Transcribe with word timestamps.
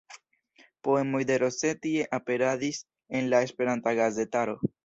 Poemoj 0.87 1.21
de 1.31 1.37
Rossetti 1.43 1.93
aperadis 2.19 2.83
en 3.21 3.33
la 3.35 3.45
Esperanta 3.49 3.99
gazetaro. 4.05 4.61